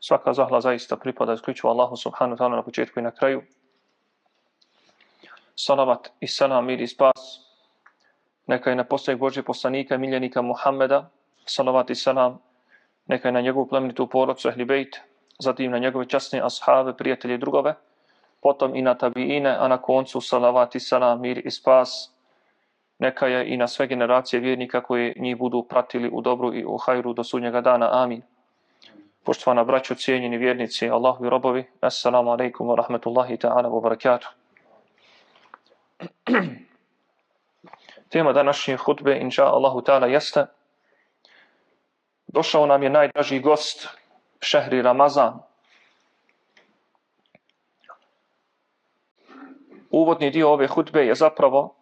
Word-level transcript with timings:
Svaka 0.00 0.32
zahla 0.32 0.60
zaista 0.60 0.96
pripada 0.96 1.32
isključivo 1.32 1.70
Allahu 1.70 1.96
subhanahu 1.96 2.36
wa 2.36 2.38
ta'ala 2.38 2.56
na 2.56 2.62
početku 2.62 3.00
i 3.00 3.02
na 3.02 3.10
kraju. 3.10 3.42
Salavat 5.56 6.10
i 6.20 6.26
salam, 6.26 6.66
mir 6.66 6.80
i 6.80 6.86
spas. 6.86 7.40
Neka 8.46 8.70
je 8.70 8.76
na 8.76 8.84
posljednjeg 8.84 9.20
Božje 9.20 9.42
poslanika 9.42 9.94
i 9.94 9.98
miljenika 9.98 10.42
Muhammeda. 10.42 11.10
Salavat 11.46 11.90
i 11.90 11.94
salam. 11.94 12.38
Neka 13.06 13.28
je 13.28 13.32
na 13.32 13.40
njegovu 13.40 13.66
plemenitu 13.66 14.06
porodcu 14.06 14.48
Ehli 14.48 14.64
Bejt. 14.64 15.00
Zatim 15.38 15.70
na 15.70 15.78
njegove 15.78 16.08
časne 16.08 16.40
ashave, 16.44 16.96
prijatelje 16.96 17.34
i 17.34 17.38
drugove. 17.38 17.74
Potom 18.42 18.76
i 18.76 18.82
na 18.82 18.94
tabiine, 18.94 19.56
a 19.58 19.68
na 19.68 19.82
koncu 19.82 20.20
salavat 20.20 20.74
i 20.74 20.80
salam, 20.80 21.20
mir 21.20 21.42
i 21.46 21.50
spas. 21.50 22.10
Neka 22.98 23.26
je 23.26 23.48
i 23.48 23.56
na 23.56 23.68
sve 23.68 23.86
generacije 23.86 24.40
vjernika 24.40 24.82
koji 24.82 25.14
njih 25.16 25.36
budu 25.36 25.62
pratili 25.62 26.10
u 26.12 26.20
dobru 26.20 26.54
i 26.54 26.64
u 26.64 26.76
hajru 26.76 27.12
do 27.12 27.24
sudnjega 27.24 27.60
dana. 27.60 27.88
Amin. 27.92 28.22
Poštovana 29.24 29.64
braćo, 29.64 29.94
cijenjeni 29.94 30.38
vjernici, 30.38 30.90
Allahu 30.90 31.26
i 31.26 31.30
robovi, 31.30 31.64
assalamu 31.80 32.30
alaikum 32.30 32.68
wa 32.68 32.76
rahmatullahi 32.76 33.36
ta'ala 33.36 33.68
wa 33.68 33.82
barakatuh. 33.82 34.28
Tema 38.08 38.32
današnje 38.32 38.76
hutbe, 38.76 39.18
inša 39.20 39.44
Allahu 39.44 39.82
ta'ala, 39.82 40.06
jeste 40.06 40.46
Došao 42.28 42.66
nam 42.66 42.82
je 42.82 42.90
najdraži 42.90 43.40
gost, 43.40 43.88
šehri 44.40 44.82
Ramazan. 44.82 45.38
Uvodni 49.90 50.30
dio 50.30 50.52
ove 50.52 50.66
hutbe 50.66 51.06
je 51.06 51.14
zapravo 51.14 51.74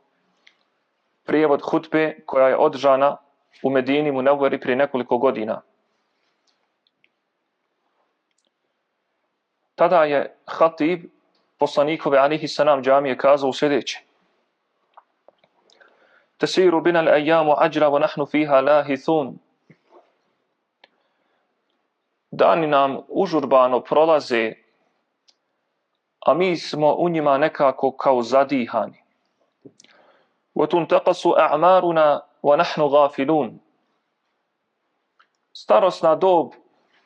prijevod 1.24 1.62
hutbe 1.70 2.22
koja 2.26 2.48
je 2.48 2.56
održana 2.56 3.16
u 3.62 3.70
Medini 3.70 4.12
mu 4.12 4.22
neveri 4.22 4.60
prije 4.60 4.76
nekoliko 4.76 5.18
godina. 5.18 5.62
Tada 9.76 10.04
je 10.04 10.36
Hatib 10.46 11.04
poslanikove 11.58 12.18
alihi 12.18 12.48
sanam 12.48 12.82
džamije 12.82 13.18
kazao 13.18 13.52
sljedeće. 13.52 14.02
Tesiru 16.38 16.80
bina 16.80 17.02
l'ajamu 17.02 17.54
ađra 17.58 17.88
wa 17.88 18.00
nahnu 18.00 18.26
fiha 18.26 18.60
lahithun. 18.60 19.38
Dani 22.30 22.66
nam 22.66 22.98
užurbano 23.08 23.80
prolaze, 23.80 24.52
a 26.20 26.34
mi 26.34 26.56
smo 26.56 26.94
u 26.94 27.08
njima 27.08 27.38
nekako 27.38 27.92
kao 27.96 28.22
zadihani. 28.22 29.02
Wa 30.54 30.66
tuntaqasu 30.68 31.34
a'maruna 31.36 32.20
wa 32.42 32.56
nahnu 32.56 32.88
gafilun. 32.88 33.60
Starosna 35.52 36.14
dob 36.14 36.52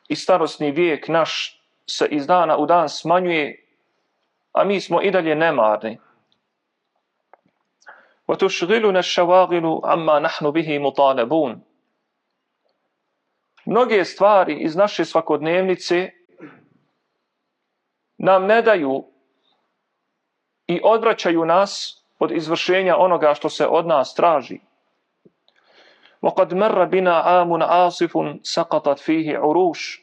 i 0.07 0.15
starosni 0.15 0.71
vijek 0.71 1.07
naš 1.07 1.60
se 1.90 2.06
iz 2.10 2.26
dana 2.26 2.56
u 2.56 2.66
dan 2.66 2.88
smanjuje, 2.88 3.64
a 4.52 4.64
mi 4.64 4.80
smo 4.80 5.02
i 5.02 5.10
dalje 5.10 5.34
nemarni. 5.34 5.98
وَتُشْغِلُنَ 8.28 8.96
الشَّوَاغِلُ 8.98 9.80
عَمَّا 9.84 10.18
نَحْنُ 10.18 10.50
بِهِ 10.50 10.78
مُطَالَبُونَ 10.78 11.60
Mnoge 13.66 14.04
stvari 14.04 14.54
iz 14.54 14.76
naše 14.76 15.04
svakodnevnice 15.04 16.10
nam 18.18 18.46
ne 18.46 18.62
daju 18.62 19.04
i 20.66 20.80
odvraćaju 20.84 21.44
nas 21.44 22.02
od 22.18 22.32
izvršenja 22.32 22.96
onoga 22.96 23.34
što 23.34 23.48
se 23.48 23.66
od 23.66 23.86
nas 23.86 24.14
traži. 24.14 24.60
وَقَدْ 26.22 26.54
مَرَّ 26.54 26.88
بِنَا 26.90 27.22
عَامٌ 27.22 27.62
عَاصِفٌ 27.62 28.12
سَقَطَتْ 28.42 28.98
فِيهِ 28.98 29.38
عُرُوشٌ 29.38 29.99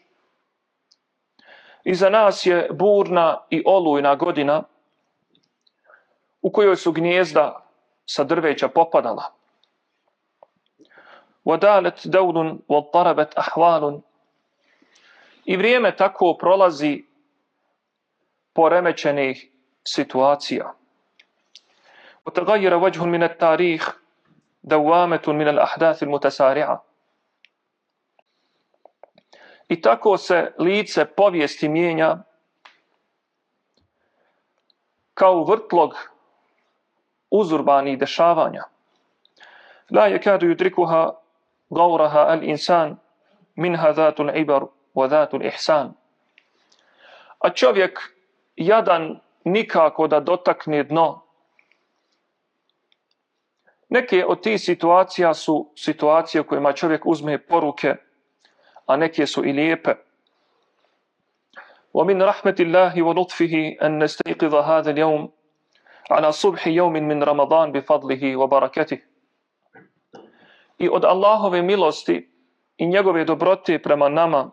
Iza 1.89 2.11
nas 2.11 2.47
je 2.47 2.69
burna 2.73 3.39
i 3.51 3.63
olujna 3.67 4.15
godina 4.15 4.63
u 6.43 6.53
kojoj 6.53 6.77
su 6.77 6.93
gnjezda 6.93 7.65
sa 8.05 8.25
drveća 8.25 8.69
popadala. 8.69 9.25
Vodalet 11.45 12.01
daunun 12.05 12.61
voltarabet 12.69 13.33
ahvalun. 13.37 14.03
I 15.45 15.57
vrijeme 15.57 15.97
tako 15.97 16.37
prolazi 16.41 17.05
poremećenih 18.53 19.51
situacija. 19.85 20.75
Otagajira 22.25 22.77
vajhun 22.77 23.11
minet 23.11 23.39
tarih, 23.39 23.89
dawametun 24.63 25.37
minel 25.37 25.59
ahdathil 25.59 26.09
mutasari'a. 26.09 26.88
I 29.69 29.81
tako 29.81 30.17
se 30.17 30.53
lice 30.59 31.05
povijesti 31.05 31.69
mijenja 31.69 32.17
kao 35.15 35.45
vrtlog 35.45 35.95
uzurbanih 37.31 37.99
dešavanja. 37.99 38.63
La 39.91 40.07
je 40.07 40.21
kadu 40.21 40.47
yudrikuha 40.47 41.11
gauraha 41.71 42.19
al 42.19 42.45
insan 42.45 42.97
minha 43.57 43.93
dhatul 43.93 44.31
ibar 44.37 44.63
wa 44.95 45.09
dhatul 45.09 45.45
ihsan. 45.47 45.93
A 47.39 47.51
čovjek 47.51 47.99
jadan 48.57 49.21
nikako 49.45 50.07
da 50.07 50.21
dotakne 50.21 50.83
dno. 50.83 51.21
Neke 53.89 54.25
od 54.27 54.43
tih 54.43 54.61
situacija 54.61 55.35
su 55.35 55.73
situacije 55.77 56.41
u 56.41 56.47
kojima 56.47 56.73
čovjek 56.73 57.07
uzme 57.07 57.39
poruke 57.39 57.95
a 58.88 58.98
neke 58.98 59.28
su 59.28 59.46
i 59.46 59.54
lijepe. 59.54 59.96
ومن 61.94 62.22
رحمة 62.22 62.56
الله 62.60 63.02
ولطفه 63.02 63.78
أن 63.82 64.04
نستيقظ 64.04 64.56
هذا 64.56 64.92
اليوم 64.92 65.30
على 66.12 66.32
صبح 66.32 66.68
يوم 66.68 66.94
من 66.94 67.24
رمضان 67.24 67.72
بفضله 67.72 68.36
وبركته. 68.36 68.98
I 70.80 70.90
od 70.90 71.06
Allahove 71.06 71.62
milosti 71.62 72.30
i 72.78 72.86
njegove 72.88 73.26
dobrote 73.26 73.82
prema 73.82 74.10
nama 74.10 74.52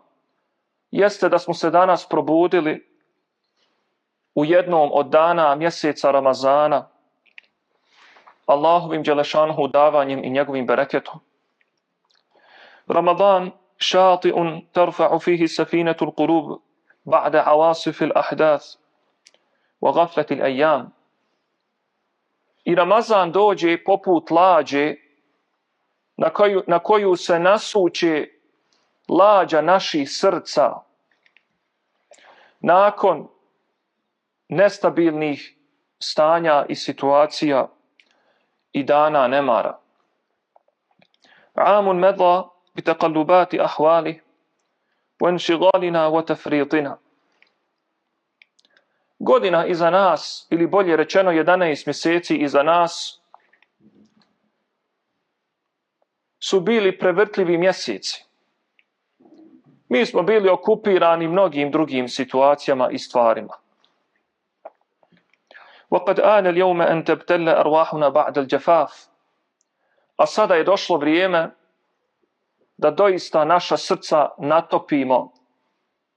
jeste 0.91 1.29
da 1.29 1.39
smo 1.39 1.53
se 1.53 1.69
danas 1.69 2.09
probudili 2.09 2.87
u 4.35 4.45
jednom 4.45 4.89
od 4.93 5.09
dana 5.09 5.55
mjeseca 5.55 6.11
Ramazana 6.11 6.87
Allahovim 8.45 9.03
dželešanhu 9.03 9.67
davanjem 9.67 10.23
i 10.23 10.29
njegovim 10.29 10.65
bereketom. 10.65 11.19
Ramadan 12.87 13.51
شاطئ 13.77 14.61
ترفع 14.73 15.17
فيه 15.17 15.45
سفينة 15.45 15.95
القلوب 16.01 16.61
بعد 17.05 17.35
عواصف 17.35 18.03
الأحداث 18.03 18.75
وغفلة 19.81 20.25
الأيام 20.31 20.91
I 22.65 22.75
Ramazan 22.75 23.31
dođe 23.31 23.83
poput 23.83 24.31
lađe 24.31 24.95
na 26.17 26.29
koju, 26.29 26.63
na 26.67 26.79
koju 26.79 27.15
se 27.15 27.39
nasuće 27.39 28.27
lađa 29.09 29.61
naših 29.61 30.11
srca 30.11 30.73
nakon 32.59 33.27
nestabilnih 34.49 35.57
stanja 35.99 36.65
i 36.69 36.75
situacija 36.75 37.67
i 38.71 38.83
dana 38.83 39.27
nemara. 39.27 39.79
Amun 41.53 41.99
medla 41.99 42.49
بتقلبات 42.75 43.55
أحواله 43.55 44.15
وانشغالنا 45.21 46.07
وتفريطنا 46.07 46.97
godina 49.21 49.65
iza 49.65 49.89
nas, 49.89 50.47
ili 50.49 50.67
bolje 50.67 50.95
rečeno 50.95 51.31
11 51.31 51.87
mjeseci 51.87 52.35
iza 52.37 52.63
nas, 52.63 53.21
su 56.39 56.59
bili 56.59 56.97
prevrtljivi 56.97 57.57
mjeseci. 57.57 58.25
Mi 59.89 60.05
smo 60.05 60.23
bili 60.23 60.49
okupirani 60.49 61.27
mnogim 61.27 61.71
drugim 61.71 62.07
situacijama 62.07 62.89
i 62.91 62.99
stvarima. 62.99 63.53
وَقَدْ 65.91 66.19
آنَ 66.19 66.47
الْيَوْمَ 66.47 66.81
أَنْ 66.81 67.03
تَبْتَلَّ 67.03 67.49
أَرْوَاحُنَا 67.49 68.09
بَعْدَ 68.09 68.37
الْجَفَافِ 68.37 68.91
A 70.17 70.25
sada 70.25 70.55
je 70.55 70.63
došlo 70.63 70.97
vrijeme 70.97 71.51
da 72.77 72.91
doista 72.91 73.45
naša 73.45 73.77
srca 73.77 74.29
natopimo 74.37 75.33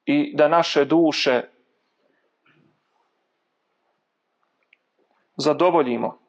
i 0.04 0.36
da 0.36 0.48
naše 0.48 0.84
duše 0.84 1.42
zadovoljimo. 5.36 6.24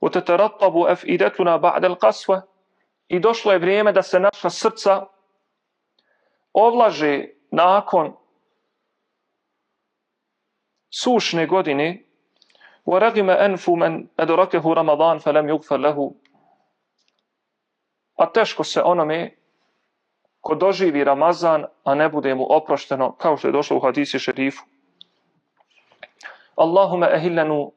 وتترطب 0.00 0.76
أفئدتنا 0.76 1.56
بعد 1.56 1.84
القسوة 1.84 2.42
i 3.08 3.20
došlo 3.20 3.52
je 3.52 3.58
vrijeme 3.58 3.92
da 3.92 4.02
se 4.02 4.20
naša 4.20 4.50
srca 4.50 5.06
ovlaže 6.52 7.28
nakon 7.50 8.16
sušne 10.90 11.46
godine 11.46 12.04
ورغم 12.86 13.30
أنف 13.30 13.70
من 13.70 14.08
أدركه 14.20 14.74
رمضان 14.74 15.18
فلم 15.18 15.48
يغفر 15.48 15.76
له 15.76 16.14
a 18.15 18.25
teško 18.25 18.63
se 18.63 18.81
onome 18.83 19.35
ko 20.41 20.55
doživi 20.55 21.03
Ramazan, 21.03 21.65
a 21.83 21.95
ne 21.95 22.09
bude 22.09 22.35
mu 22.35 22.45
oprošteno, 22.49 23.11
kao 23.11 23.37
što 23.37 23.47
je 23.47 23.51
došlo 23.51 23.77
u 23.77 23.79
hadisi 23.79 24.19
šerifu. 24.19 24.63
Allahumma 26.55 27.05
ahillanu, 27.05 27.71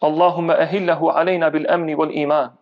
Allahumma 0.00 0.56
ehillahu 0.58 1.08
alejna 1.08 1.50
bil 1.50 1.64
emni 1.68 1.96
wal 1.96 2.10
iman. 2.12 2.56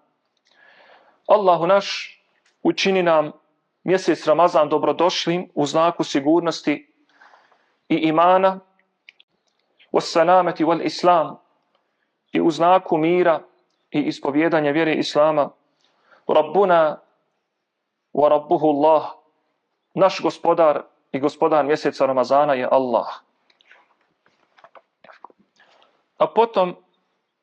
Allahu 1.26 1.66
naš, 1.66 2.20
učini 2.62 3.02
nam 3.02 3.32
mjesec 3.84 4.26
Ramazan 4.26 4.68
dobrodošlim 4.68 5.50
u 5.54 5.66
znaku 5.66 6.04
sigurnosti 6.04 6.92
i 7.88 7.94
imana, 7.94 8.60
was 9.92 10.12
salamati 10.12 10.64
wal 10.64 10.84
islam, 10.84 11.36
i 12.32 12.40
u 12.40 12.50
znaku 12.50 12.98
mira 12.98 13.40
i 13.90 14.00
ispovjedanja 14.00 14.70
vjere 14.70 14.94
Islama. 14.94 15.50
Rabbuna 16.29 16.99
wa 18.13 18.29
rabbuhu 18.29 18.67
Allah, 18.69 19.11
naš 19.93 20.21
gospodar 20.21 20.83
i 21.11 21.19
gospodar 21.19 21.65
mjeseca 21.65 22.05
Ramazana 22.05 22.53
je 22.53 22.67
Allah. 22.71 23.07
A 26.17 26.27
potom, 26.27 26.75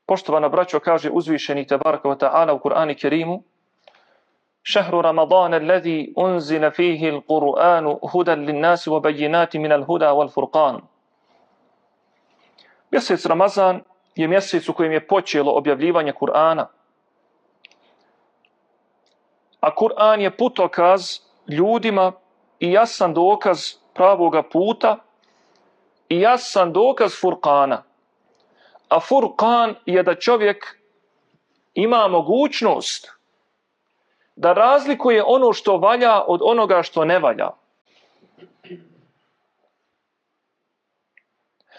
poštovana 0.07 0.49
braćo, 0.49 0.81
kaže 0.81 1.11
uzvišeni 1.11 1.67
Tebaraka 1.67 2.09
wa 2.09 2.19
ta'ala 2.19 2.53
u 2.53 2.59
Kur'ani 2.59 2.95
Kerimu, 2.95 3.43
شهر 4.65 4.95
رمضان 4.95 5.55
الذي 5.55 6.15
أنزل 6.19 6.71
فيه 6.71 7.09
القرآن 7.09 7.99
هدى 8.15 8.35
للناس 8.35 8.89
وبينات 8.89 9.57
من 9.57 9.73
الهدى 9.73 10.07
والفرقان 10.07 10.81
Mjesec 12.93 13.27
Ramazan 13.27 13.81
je 14.15 14.29
mjesec 14.29 14.69
u 14.69 14.73
kojem 14.73 14.93
je 14.93 15.07
počelo 15.07 15.53
objavljivanje 15.53 16.13
Kur'ana. 16.13 16.67
A 19.60 19.76
Kur'an 19.76 20.22
je 20.22 20.38
putokaz 20.38 21.20
ljudima 21.48 22.12
i 22.60 22.72
jasan 22.72 23.14
dokaz 23.14 23.74
pravoga 23.94 24.44
puta 24.44 24.98
i 26.10 26.20
jasan 26.20 26.74
dokaz 26.74 27.12
Furqana. 27.12 27.84
A 28.90 29.00
Furqan 29.00 29.76
je 29.86 30.04
da 30.04 30.16
čovjek 30.16 30.78
ima 31.74 32.08
mogućnost 32.08 33.12
da 34.36 34.54
razlikuje 34.54 35.24
ono 35.26 35.54
što 35.54 35.78
valja 35.78 36.24
od 36.28 36.40
onoga 36.44 36.84
što 36.84 37.06
ne 37.06 37.20
valja. 37.20 37.50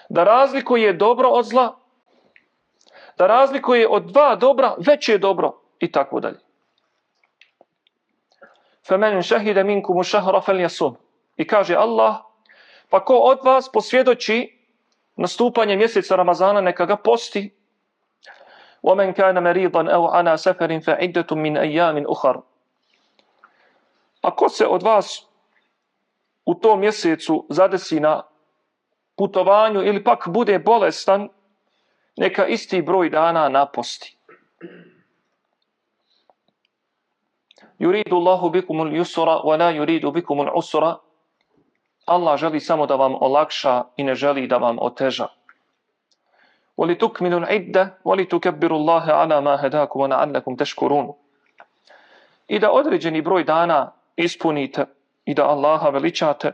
Da 0.08 0.24
razlikuje 0.24 0.92
dobro 0.92 1.28
od 1.28 1.44
zla, 1.44 1.76
da 3.18 3.26
razlikuje 3.26 3.88
od 3.88 4.02
dva 4.02 4.36
dobra 4.36 4.74
veće 4.78 5.18
dobro 5.18 5.52
i 5.78 5.92
tako 5.92 6.20
dalje. 6.20 6.47
فَمَنْ 8.87 9.21
شَهِدَ 9.21 9.59
مِنْكُمُ 9.59 10.03
شَهْرَ 10.03 10.41
فَلْيَسُمْ 10.41 10.95
I 11.37 11.47
kaže 11.47 11.75
Allah, 11.75 12.21
pa 12.89 12.99
ko 12.99 13.17
od 13.17 13.39
vas 13.43 13.71
posvjedoči 13.71 14.59
nastupanje 15.15 15.75
mjeseca 15.75 16.15
Ramazana, 16.15 16.61
neka 16.61 16.85
ga 16.85 16.95
posti. 16.95 17.53
وَمَنْ 18.83 19.13
كَانَ 19.13 19.39
مَرِيضًا 19.39 19.87
أَوْ 19.93 20.07
عَنَا 20.07 20.35
سَفَرٍ 20.35 20.79
فَعِدَّةٌ 20.79 21.29
مِنْ 21.35 21.57
أَيَّامٍ 21.57 22.05
أُخَرٍ 22.05 22.41
A 24.21 24.35
ko 24.35 24.49
se 24.49 24.67
od 24.67 24.83
vas 24.83 25.27
u 26.45 26.55
tom 26.55 26.79
mjesecu 26.79 27.45
zadesi 27.49 27.99
na 27.99 28.23
putovanju 29.15 29.83
ili 29.83 30.03
pak 30.03 30.27
bude 30.27 30.59
bolestan, 30.59 31.29
neka 32.17 32.45
isti 32.47 32.81
broj 32.81 33.09
dana 33.09 33.49
naposti. 33.49 34.16
Yuridu 37.78 38.16
Allahu 38.16 38.50
bikum 38.50 38.80
al-yusra 38.80 39.42
wa 39.44 39.56
la 39.56 39.70
yuridu 39.70 40.10
bikum 40.12 40.40
al-usra. 40.40 40.96
Allah 42.06 42.36
želi 42.36 42.60
samo 42.60 42.86
da 42.86 42.96
vam 42.96 43.14
olakša 43.14 43.84
i 43.96 44.04
ne 44.04 44.14
želi 44.14 44.46
da 44.46 44.56
vam 44.56 44.78
oteža. 44.80 45.28
Wali 46.76 46.98
tukmilu 46.98 47.36
al-idda, 47.36 47.88
wali 48.04 48.28
tukabbiru 48.28 48.76
Allahe 48.76 49.12
ala 49.12 49.40
ma 49.40 49.56
hadakum 49.56 50.02
wa 50.02 50.08
na'allakum 50.08 50.58
tashkurun. 50.58 51.12
I 52.48 52.58
da 52.58 52.70
određeni 52.72 53.22
broj 53.22 53.44
dana 53.44 53.92
ispunite 54.16 54.84
i 55.24 55.34
da 55.34 55.48
Allaha 55.48 55.88
veličate 55.88 56.52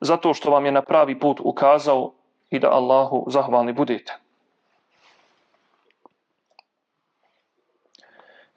zato 0.00 0.34
što 0.34 0.50
vam 0.50 0.66
je 0.66 0.72
na 0.72 0.82
pravi 0.82 1.18
put 1.18 1.40
ukazao 1.44 2.12
i 2.50 2.58
da 2.58 2.70
Allahu 2.70 3.24
zahvalni 3.30 3.72
budete. 3.72 4.16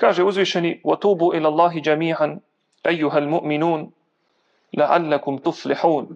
Kaže 0.00 0.22
uzvišeni 0.22 0.80
وَتُوبُوا 0.84 1.34
إِلَى 1.34 1.48
اللَّهِ 1.48 1.80
جَمِيعًا 1.80 2.40
أَيُّهَا 2.86 3.18
الْمُؤْمِنُونَ 3.18 3.92
لَعَلَّكُمْ 4.76 5.38
تُفْلِحُونَ 5.38 6.06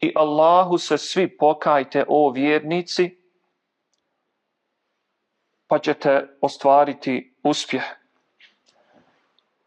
I 0.00 0.12
Allahu 0.16 0.78
se 0.78 0.98
svi 0.98 1.28
pokajte 1.28 2.04
o 2.08 2.30
vjernici 2.30 3.16
pa 5.66 5.78
ćete 5.78 6.28
ostvariti 6.40 7.34
uspjeh. 7.42 7.82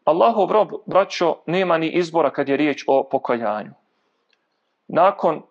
Allahov 0.04 0.52
rob, 0.52 0.70
braćo, 0.86 1.36
nema 1.46 1.78
ni 1.78 1.90
izbora 1.90 2.30
kad 2.30 2.48
je 2.48 2.56
riječ 2.56 2.84
o 2.86 3.08
pokajanju. 3.10 3.72
Nakon 4.88 5.42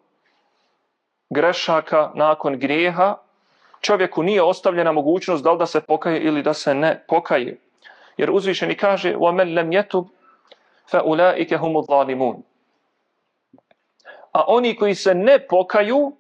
grešaka, 1.30 2.12
nakon 2.16 2.60
grijeha, 2.60 3.18
čovjeku 3.82 4.24
nije 4.24 4.44
ostavljena 4.44 4.92
mogućnost 4.92 5.44
da 5.44 5.52
li 5.52 5.58
da 5.58 5.66
se 5.66 5.82
pokaje 5.82 6.20
ili 6.20 6.44
da 6.44 6.54
se 6.54 6.74
ne 6.74 7.04
pokaje. 7.08 7.58
Jer 8.18 8.32
uzvišeni 8.32 8.78
kaže 8.78 9.16
وَمَنْ 9.16 9.54
لَمْ 9.54 9.72
يَتُبْ 9.72 10.06
فَأُولَٰئِكَ 10.92 11.54
هُمُ 11.54 11.74
الظَّالِمُونَ 11.78 12.42
A 14.32 14.44
oni 14.48 14.76
koji 14.76 14.96
se 14.96 15.14
ne 15.16 15.40
pokaju, 15.48 16.12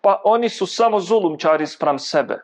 pa 0.00 0.20
oni 0.24 0.48
su 0.48 0.66
samo 0.66 1.00
zulumčari 1.00 1.66
sprem 1.66 1.98
sebe. 1.98 2.38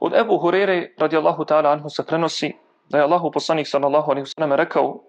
Od 0.00 0.14
Ebu 0.14 0.38
Hurere 0.38 0.94
radijallahu 0.98 1.44
ta'ala 1.44 1.72
anhu 1.72 1.88
se 1.88 2.06
prenosi 2.06 2.52
da 2.88 2.98
je 2.98 3.04
Allahu 3.04 3.30
poslanik 3.30 3.66
sallallahu 3.66 4.10
alaihi 4.10 4.26
wasallam 4.26 4.56
rekao 4.56 5.00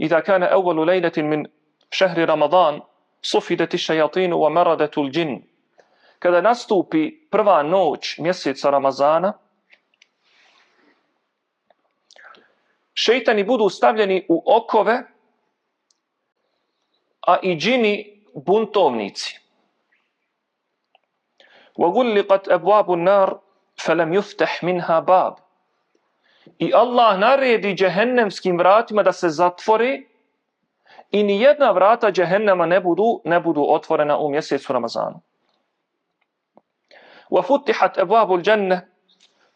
إذا 0.00 0.20
كان 0.20 0.42
أول 0.42 0.86
ليلة 0.86 1.12
من 1.16 1.46
šehri 1.90 2.26
Ramadan 2.26 2.80
sufideti 3.22 3.78
šajatinu 3.78 4.36
wa 4.36 4.50
maradetul 4.50 5.10
džin. 5.10 5.42
Kada 6.18 6.40
nastupi 6.40 7.28
prva 7.30 7.62
noć 7.62 8.18
mjeseca 8.18 8.70
Ramazana, 8.70 9.32
šeitani 12.94 13.44
budu 13.44 13.68
stavljeni 13.68 14.26
u 14.28 14.42
okove, 14.46 15.02
a 17.26 17.38
i 17.42 17.56
džini 17.56 18.22
buntovnici. 18.34 19.38
وَغُلِّقَتْ 21.78 22.48
أَبْوَابُ 22.48 22.88
النَّارِ 22.92 23.38
فَلَمْ 23.80 24.12
يُفْتَحْ 24.14 24.62
مِنْهَا 24.62 25.00
بَابِ 25.00 25.34
I 26.58 26.72
Allah 26.74 27.18
naredi 27.18 27.74
džehennemskim 27.74 28.58
vratima 28.58 29.02
da 29.02 29.12
se 29.12 29.28
zatvori 29.28 30.08
i 31.11 31.23
ni 31.23 31.41
jedna 31.41 31.71
vrata 31.71 32.11
džehennema 32.11 32.65
ne 32.65 32.79
budu, 32.81 33.21
ne 33.25 33.39
budu 33.39 33.65
otvorena 33.69 34.17
u 34.17 34.29
mjesecu 34.29 34.73
Ramazanu. 34.73 35.21
Wa 37.29 37.43
futihat 37.43 37.97
al-janna 37.97 38.81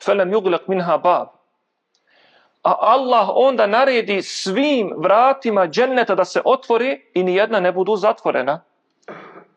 falam 0.03 0.31
yughlaq 0.31 0.67
minha 0.67 0.98
bab. 0.98 1.27
A 2.63 2.75
Allah 2.79 3.29
onda 3.36 3.67
naredi 3.67 4.22
svim 4.22 4.93
vratima 4.98 5.67
dženneta 5.67 6.15
da 6.15 6.25
se 6.25 6.41
otvori 6.46 7.12
i 7.13 7.24
ni 7.24 7.36
jedna 7.36 7.60
ne 7.60 7.72
budu 7.72 7.96
zatvorena 7.96 8.62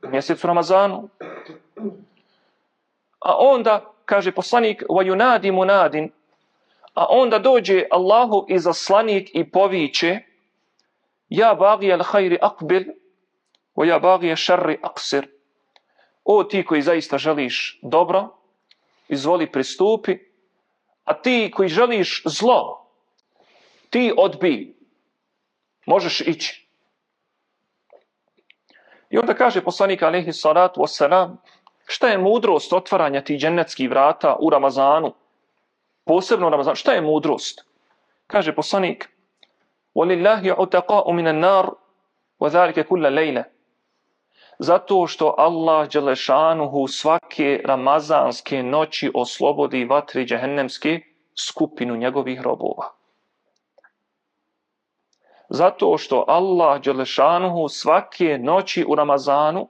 u 0.04 0.08
mjesecu 0.08 0.46
Ramazanu. 0.46 1.08
A 3.20 3.36
onda, 3.38 3.92
kaže 4.04 4.32
poslanik, 4.32 4.82
wa 4.88 5.04
yunadi 5.04 5.52
munadin, 5.52 6.10
a 6.94 7.06
onda 7.08 7.38
dođe 7.38 7.84
Allahu 7.90 8.46
izaslanik 8.48 9.30
i 9.34 9.50
poviće, 9.50 10.20
Ja 11.28 11.54
bagi 11.54 11.92
al 11.92 12.02
hajri 12.02 12.38
aqbil 12.42 12.92
wa 13.76 13.86
ja 13.86 13.98
bagi 13.98 14.30
al 14.30 14.36
šarri 14.36 14.78
aqsir. 14.82 15.28
O 16.24 16.44
ti 16.44 16.64
koji 16.64 16.82
zaista 16.82 17.18
želiš 17.18 17.78
dobro, 17.82 18.28
izvoli 19.08 19.52
pristupi, 19.52 20.18
a 21.04 21.22
ti 21.22 21.50
koji 21.54 21.68
želiš 21.68 22.22
zlo, 22.24 22.86
ti 23.90 24.12
odbi. 24.16 24.76
Možeš 25.86 26.20
ići. 26.20 26.68
I 29.10 29.18
onda 29.18 29.34
kaže 29.34 29.64
poslanik 29.64 30.02
alaihi 30.02 30.32
salatu 30.32 30.80
wassalam, 30.80 31.36
šta 31.86 32.08
je 32.08 32.18
mudrost 32.18 32.72
otvaranja 32.72 33.20
tih 33.20 33.38
džennetskih 33.38 33.90
vrata 33.90 34.36
u 34.40 34.50
Ramazanu? 34.50 35.14
Posebno 36.04 36.46
u 36.46 36.50
Ramazanu. 36.50 36.76
Šta 36.76 36.92
je 36.92 37.00
mudrost? 37.00 37.64
Kaže 38.26 38.54
poslanik, 38.54 39.08
وَلِلَّهِ 39.95 40.41
عُتَقَاءُ 40.59 41.11
مِنَ 41.11 41.27
النَّارِ 41.27 41.75
وَذَلِكَ 42.39 42.79
كُلَّ 42.79 43.03
لَيْلَ 43.11 43.43
Zato 44.59 45.07
što 45.07 45.35
Allah 45.37 45.87
Đelešanuhu 45.89 46.87
svake 46.87 47.61
ramazanske 47.65 48.63
noći 48.63 49.11
oslobodi 49.13 49.85
vatri 49.85 50.25
džehennemske 50.25 50.99
skupinu 51.35 51.95
njegovih 51.95 52.41
robova. 52.41 52.91
Zato 55.49 55.97
što 55.97 56.25
Allah 56.27 56.81
Đelešanuhu 56.81 57.67
svake 57.69 58.37
noći 58.37 58.85
u 58.87 58.95
Ramazanu 58.95 59.67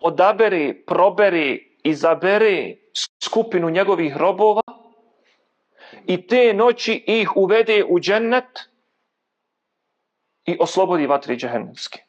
odabere, 0.00 0.74
probere, 0.86 1.58
izabere 1.84 2.76
skupinu 3.24 3.70
njegovih 3.70 4.16
robova 4.16 4.62
i 6.06 6.26
te 6.26 6.54
noći 6.54 7.04
ih 7.06 7.36
uvede 7.36 7.84
u 7.88 8.00
džennet 8.00 8.68
i 10.49 10.57
oslobodi 10.59 11.07
vatri 11.07 11.37
džehennemske. 11.37 12.03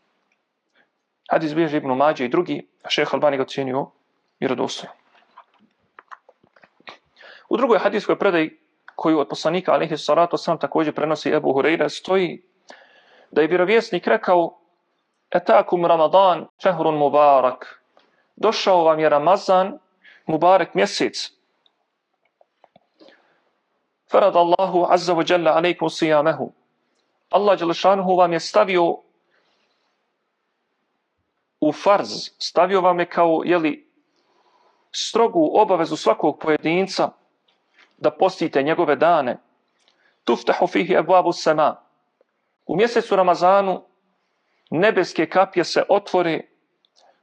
Hadis 1.31 1.55
bilježi 1.55 1.77
Ibn 1.77 1.97
Mađe 1.97 2.25
i 2.25 2.29
drugi, 2.29 2.69
a 2.83 2.91
šeha 2.91 3.17
Albani 3.17 3.37
ga 3.37 3.45
cijenio 3.45 3.91
vjerodostojno. 4.41 4.95
U 7.49 7.57
drugoj 7.57 7.79
hadiskoj 7.79 8.19
predaj 8.19 8.51
koju 8.95 9.19
od 9.19 9.29
poslanika 9.29 9.73
alihi 9.73 9.97
salatu 9.97 10.37
sam 10.37 10.59
također 10.59 10.95
prenosi 10.95 11.31
Ebu 11.31 11.53
Hureyre 11.53 11.89
stoji 11.89 12.43
da 13.31 13.41
je 13.41 13.49
vjerovjesnik 13.49 14.07
rekao 14.07 14.59
Etakum 15.31 15.87
Ramadan 15.87 16.47
šehrun 16.63 16.99
mubarak 16.99 17.83
došao 18.37 18.85
vam 18.85 18.99
je 18.99 19.09
Ramazan 19.09 19.79
mubarak 20.27 20.75
mjesec 20.75 21.31
Farad 24.11 24.37
Allahu 24.37 24.87
azza 24.89 25.15
wa 25.15 25.33
jalla 25.33 25.51
alaikum 25.51 25.91
sijamehu 25.91 26.53
Allah 27.31 27.59
Đelešanuhu 27.59 28.17
vam 28.17 28.33
je 28.33 28.41
stavio 28.41 28.97
u 31.61 31.73
farz, 31.73 32.31
stavio 32.39 32.81
vam 32.81 33.01
je 33.01 33.07
kao 33.07 33.43
jeli, 33.45 33.91
strogu 34.93 35.51
obavezu 35.55 35.97
svakog 35.97 36.39
pojedinca 36.39 37.11
da 37.99 38.11
postite 38.11 38.63
njegove 38.63 38.97
dane. 38.97 39.37
Tuftahu 40.25 40.67
fihi 40.67 40.95
ebabu 40.95 41.33
sema. 41.33 41.77
U 42.67 42.77
mjesecu 42.77 43.17
Ramazanu 43.17 43.83
nebeske 44.71 45.27
kapje 45.27 45.65
se 45.65 45.83
otvore 45.89 46.41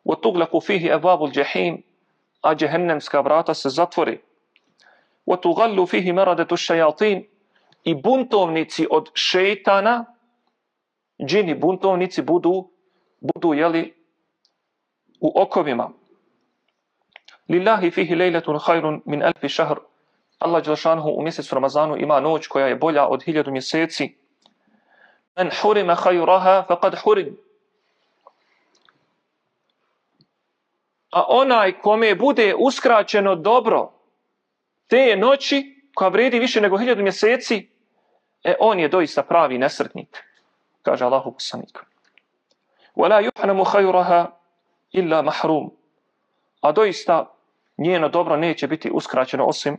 u 0.03 0.15
tuglaku 0.15 0.61
fihi 0.61 0.87
ebabu 0.87 1.29
džehim, 1.31 1.83
a 2.41 2.55
džehennemska 2.55 3.21
vrata 3.21 3.53
se 3.53 3.69
zatvore. 3.69 4.17
U 5.25 5.37
tugallu 5.37 5.85
fihi 5.85 6.13
meradetu 6.13 6.57
šajatin 6.57 7.27
i 7.87 7.95
buntovnici 7.95 8.87
od 8.91 9.09
šeitana, 9.13 10.05
džini 11.25 11.55
buntovnici 11.55 12.21
budu, 12.21 12.69
budu 13.19 13.53
jeli, 13.53 13.93
u 15.19 15.41
okovima. 15.41 15.89
Lillahi 17.49 17.91
fihi 17.91 18.15
lejletun 18.15 18.59
hajrun 18.59 19.01
min 19.05 19.23
elfi 19.23 19.49
šahr. 19.49 19.79
Allah 20.39 20.65
Đelšanhu 20.65 21.09
u 21.09 21.23
mjesecu 21.23 21.55
Ramazanu 21.55 21.97
ima 21.97 22.19
noć 22.19 22.47
koja 22.47 22.67
je 22.67 22.75
bolja 22.75 23.07
od 23.07 23.23
hiljadu 23.23 23.51
mjeseci. 23.51 24.15
Men 25.35 25.49
hurima 25.61 25.95
hajuraha 25.95 26.65
faqad 26.69 26.99
hurim. 27.03 27.37
A 31.11 31.23
onaj 31.27 31.79
kome 31.81 32.15
bude 32.15 32.55
uskraćeno 32.57 33.35
dobro 33.35 33.91
te 34.87 35.15
noći 35.15 35.89
koja 35.93 36.09
vredi 36.09 36.39
više 36.39 36.61
nego 36.61 36.77
hiljadu 36.77 37.03
mjeseci, 37.03 37.76
e 38.47 38.55
on 38.59 38.79
je 38.79 38.87
doista 38.87 39.23
pravi 39.23 39.57
nesretnik, 39.57 40.23
kaže 40.81 41.05
Allahu 41.05 41.33
poslanik. 41.35 41.79
Wala 42.95 43.19
يُحْنَمُ 43.21 43.65
khayraha 43.65 44.31
illa 44.91 45.21
mahrum. 45.21 45.71
A 46.61 46.71
doista 46.71 47.25
njeno 47.77 48.09
dobro 48.09 48.37
neće 48.37 48.67
biti 48.67 48.91
uskraćeno 48.93 49.45
osim 49.45 49.77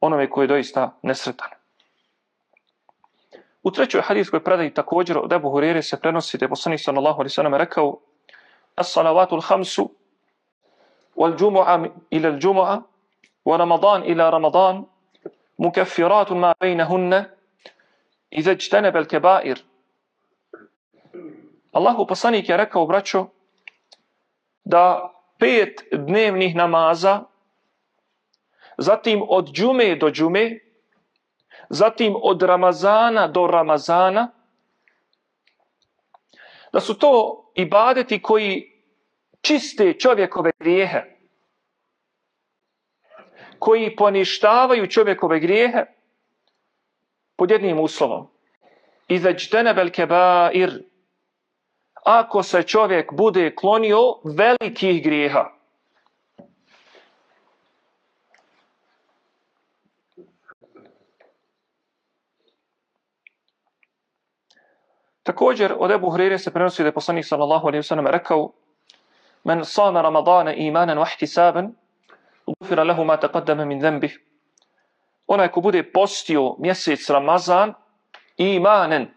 onome 0.00 0.30
koji 0.30 0.44
je 0.44 0.48
doista 0.48 0.98
nesretan. 1.02 1.48
U 3.62 3.70
trećoj 3.70 4.00
hadijskoj 4.00 4.44
predaji 4.44 4.74
također 4.74 5.18
od 5.18 5.32
Ebu 5.32 5.50
Hurere 5.50 5.82
se 5.82 6.00
prenosi 6.00 6.38
da 6.38 6.44
je 6.44 6.48
poslanik 6.48 6.80
sallallahu 6.80 7.20
alaihi 7.20 7.34
sallam 7.34 7.54
rekao 7.54 7.98
As-salavatul 8.76 9.42
hamsu 9.42 9.90
wal 11.16 11.36
džumu'a 11.36 11.88
ila 12.10 12.28
al 12.28 12.38
džumu'a 12.38 12.82
wa 13.44 13.56
ramadan 13.56 14.02
ila 14.06 14.30
ramadan 14.30 14.84
mukaffiratun 15.56 16.38
ma 16.38 16.54
bejnahunne 16.60 17.24
iza 18.32 18.54
jtenebe 18.54 18.92
bel 18.92 19.06
kebair. 19.06 19.60
Allahu 21.72 22.06
poslanik 22.06 22.48
je 22.48 22.56
rekao, 22.56 22.86
braćo, 22.86 23.26
da 24.64 25.12
pet 25.38 25.84
dnevnih 25.92 26.56
namaza, 26.56 27.20
zatim 28.78 29.22
od 29.28 29.52
džume 29.52 29.96
do 29.96 30.10
džume, 30.10 30.58
zatim 31.68 32.14
od 32.22 32.42
Ramazana 32.42 33.28
do 33.28 33.46
Ramazana, 33.46 34.30
da 36.72 36.80
su 36.80 36.98
to 36.98 37.42
ibadeti 37.54 38.22
koji 38.22 38.72
čiste 39.40 39.92
čovjekove 39.98 40.50
grijehe, 40.58 41.02
koji 43.58 43.96
poništavaju 43.96 44.86
čovjekove 44.86 45.40
grijehe 45.40 45.84
pod 47.42 47.50
jednim 47.50 47.80
uslovom. 47.80 48.28
Izađtene 49.08 49.74
belkebair, 49.74 50.82
ako 52.04 52.42
se 52.42 52.62
čovjek 52.62 53.12
bude 53.12 53.54
klonio 53.54 53.98
velikih 54.24 55.02
grijeha. 55.04 55.50
Također 65.22 65.74
od 65.78 65.90
Ebu 65.90 66.10
Hrire 66.10 66.38
se 66.38 66.52
prenosi 66.52 66.82
da 66.82 66.88
je 66.88 66.94
poslanik 66.94 67.24
sallallahu 67.26 67.66
alaihi 67.66 67.82
wasallam 67.82 68.10
rekao 68.10 68.52
Men 69.44 69.64
sama 69.64 70.02
Ramadana 70.02 70.54
imanan 70.54 70.98
wa 70.98 71.06
ihtisaban 71.12 71.74
ufira 72.46 72.84
lehu 72.84 73.04
ma 73.04 73.16
taqaddama 73.16 73.64
min 73.64 73.80
zembih 73.80 74.31
Onaj 75.26 75.48
ko 75.48 75.60
bude 75.60 75.92
postio 75.92 76.56
mjesec 76.58 77.10
Ramazan 77.10 77.74
imanen 78.36 79.08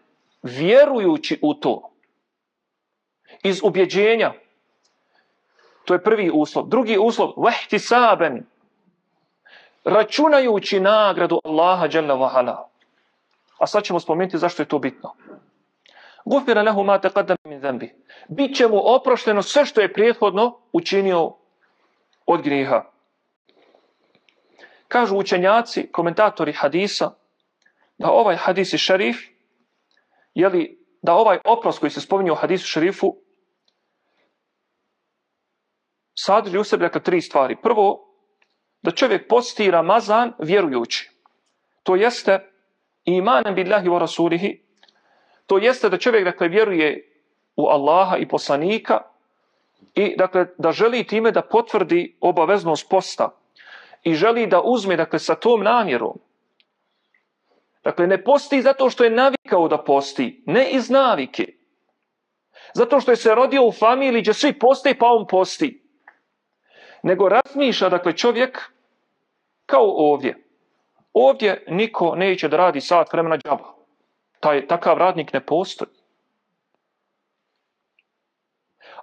vjerujući 0.42 1.38
u 1.42 1.54
to 1.54 1.90
iz 3.42 3.60
ubjeđenja. 3.62 4.32
To 5.84 5.94
je 5.94 6.02
prvi 6.02 6.30
uslov. 6.34 6.68
Drugi 6.68 6.98
uslov, 6.98 7.32
vehti 7.36 7.78
saben, 7.78 8.46
računajući 9.84 10.80
nagradu 10.80 11.40
Allaha 11.44 11.88
dželle 11.88 12.14
vahala. 12.14 12.68
A 13.58 13.66
sad 13.66 13.84
ćemo 13.84 14.00
spomenuti 14.00 14.38
zašto 14.38 14.62
je 14.62 14.68
to 14.68 14.78
bitno. 14.78 15.14
Gufira 16.24 16.62
lehu 16.62 16.84
ma 16.84 16.98
taqaddam 16.98 17.36
min 17.44 17.60
dhanbi. 17.60 17.94
Biće 18.28 18.68
mu 18.68 18.80
oprošteno 18.94 19.42
sve 19.42 19.64
što 19.64 19.80
je 19.80 19.92
prethodno 19.92 20.58
učinio 20.72 21.32
od 22.26 22.42
grijeha. 22.42 22.84
Kažu 24.88 25.16
učenjaci, 25.16 25.88
komentatori 25.92 26.52
hadisa, 26.52 27.10
da 27.98 28.10
ovaj 28.10 28.36
hadis 28.36 28.72
je 28.72 28.78
šerif, 28.78 29.16
jeli, 30.34 30.78
da 31.02 31.14
ovaj 31.14 31.38
oprost 31.44 31.78
koji 31.78 31.90
se 31.90 32.00
spominje 32.00 32.32
u 32.32 32.34
hadisu 32.34 32.66
šerifu, 32.66 33.16
sadrži 36.14 36.58
u 36.58 36.64
sebi 36.64 36.82
dakle, 36.82 37.02
tri 37.02 37.20
stvari. 37.20 37.56
Prvo, 37.62 38.06
da 38.82 38.90
čovjek 38.90 39.28
posti 39.28 39.70
Ramazan 39.70 40.32
vjerujući. 40.38 41.10
To 41.82 41.96
jeste 41.96 42.52
imanem 43.04 43.54
billahi 43.54 43.88
wa 43.88 43.98
rasulihi. 43.98 44.62
To 45.46 45.58
jeste 45.58 45.88
da 45.88 45.98
čovjek 45.98 46.24
dakle, 46.24 46.48
vjeruje 46.48 47.12
u 47.56 47.66
Allaha 47.66 48.16
i 48.16 48.28
poslanika 48.28 49.00
i 49.94 50.16
dakle, 50.16 50.46
da 50.58 50.72
želi 50.72 51.06
time 51.06 51.30
da 51.30 51.42
potvrdi 51.42 52.16
obaveznost 52.20 52.90
posta 52.90 53.30
i 54.06 54.14
želi 54.14 54.46
da 54.46 54.60
uzme 54.60 54.96
dakle, 54.96 55.18
sa 55.18 55.34
tom 55.34 55.62
namjerom. 55.62 56.18
Dakle, 57.84 58.06
ne 58.06 58.24
posti 58.24 58.62
zato 58.62 58.90
što 58.90 59.04
je 59.04 59.10
navikao 59.10 59.68
da 59.68 59.78
posti, 59.78 60.42
ne 60.46 60.70
iz 60.70 60.90
navike. 60.90 61.52
Zato 62.74 63.00
što 63.00 63.10
je 63.10 63.16
se 63.16 63.34
rodio 63.34 63.64
u 63.64 63.72
familiji 63.72 64.20
gdje 64.20 64.34
svi 64.34 64.58
poste 64.58 64.94
pa 64.98 65.06
on 65.06 65.26
posti 65.26 65.82
nego 67.02 67.28
razmišlja, 67.28 67.88
dakle, 67.88 68.16
čovjek 68.16 68.58
kao 69.66 69.92
ovdje. 69.96 70.36
Ovdje 71.12 71.64
niko 71.68 72.14
neće 72.16 72.48
da 72.48 72.56
radi 72.56 72.80
sat 72.80 73.12
vremena 73.12 73.38
džaba. 73.38 73.74
Taj, 74.40 74.66
takav 74.66 74.98
radnik 74.98 75.32
ne 75.32 75.40
postoji. 75.40 75.95